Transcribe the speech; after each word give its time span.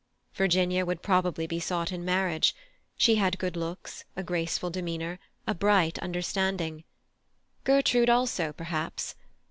Virginia 0.33 0.83
would 0.83 1.03
probably 1.03 1.45
be 1.45 1.59
sought 1.59 1.91
in 1.91 2.03
marriage; 2.03 2.55
she 2.97 3.17
had 3.17 3.37
good 3.37 3.55
looks, 3.55 4.03
a 4.15 4.23
graceful 4.23 4.71
demeanour, 4.71 5.19
a 5.45 5.53
bright 5.53 5.99
understanding. 5.99 6.83
Gertrude 7.65 8.09
also, 8.09 8.51
perhaps. 8.51 9.13